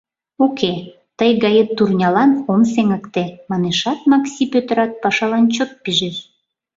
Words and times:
—Уке, 0.45 0.73
тый 1.17 1.31
гает 1.43 1.69
турнялан 1.77 2.31
ом 2.51 2.61
сеҥыкте,— 2.73 3.23
манешат, 3.49 3.99
Макси 4.09 4.43
Пӧтырат 4.53 4.91
пашалан 5.03 5.45
чот 5.55 5.71
пижеш. 5.83 6.17